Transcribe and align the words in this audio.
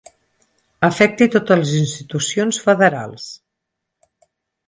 Afecta 0.87 1.27
totes 1.35 1.59
les 1.59 1.73
institucions 1.81 2.61
federals. 2.69 3.27